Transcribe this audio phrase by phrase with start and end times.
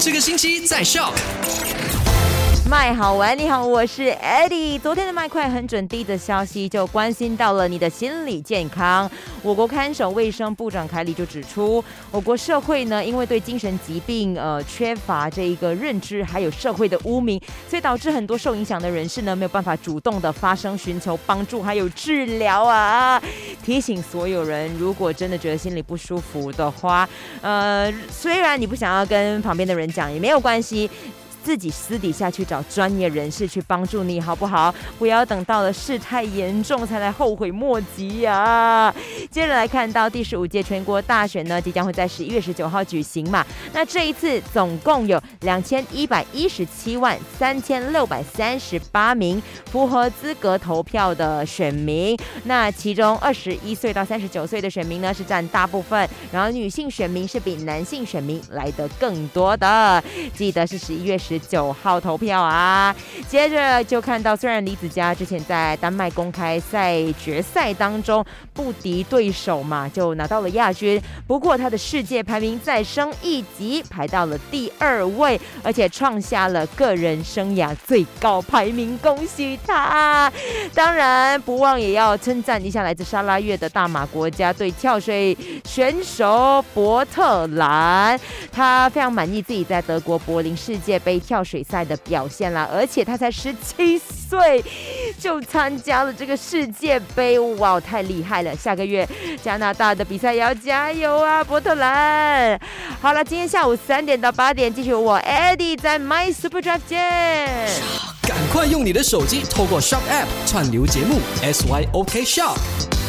[0.00, 1.12] 这个星期在笑。
[2.80, 4.80] 麦好玩，你好，我是 Eddie。
[4.80, 9.08] 昨天的麦快很准低的消息就关心到了你的心理健康。
[9.42, 17.38] 我国看守卫生部长凯里就指出，我国社会呢，因为对精神疾病呃缺乏这一个认知，还有社会的污名，
[17.68, 23.22] 所以导致很多受影响的人士呢没有办法主动的发声寻求帮助还有治疗啊。
[23.62, 27.06] 提醒所有人，如果真的觉得心里不舒服的话，
[27.42, 30.90] 呃，虽然你不想要跟旁边的人讲也没有关系。
[31.50, 34.72] 自己私底下去找专业人士去帮助你，好不好？
[35.00, 38.94] 不要等到了事态严重才来后悔莫及呀！
[39.32, 43.44] 接着来看到第十五届全国大选呢，即将会在十一月十九号举行嘛。
[43.72, 49.42] 那这一次总共有两千一百一十七万三千六百三十八名
[49.72, 60.00] 符合资格投票的选民，那其中二十一岁到三十九岁的选民呢是占大部分，然后女性选民是比男性选民来的更多的。
[60.32, 61.18] 记得是十一月。
[61.18, 62.94] 十九号投票啊，
[63.28, 80.32] 接着就看到，虽然李子嘉之前在丹麦公开赛决赛当中不敌对手嘛，就拿到了亚军，不过他的世界排名再升一级，排到了第二位，而且创下了个人生涯最高排名，恭喜他！
[80.74, 88.18] 当然，不忘也要称赞一下来自沙拉越的大马国家队跳水选手伯特兰，
[88.52, 91.20] 他非常满意自己在德国柏林世界杯。
[91.20, 94.64] 跳水赛的表现啦，而且他才十七岁
[95.18, 98.56] 就参加了这个世界杯，哇，太厉害了！
[98.56, 99.08] 下个月
[99.42, 102.58] 加拿大的比赛也要加油啊，波特兰！
[103.00, 107.68] 好了，今天下午三点到八点，继续我 Eddie 在 My Super Drive 见。
[108.22, 112.99] 赶快用你的手机透过 Shop App 串流节目 SYOK Shop。